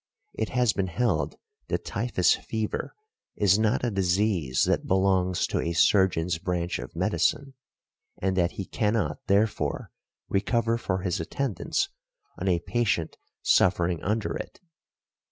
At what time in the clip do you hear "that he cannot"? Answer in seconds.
8.35-9.19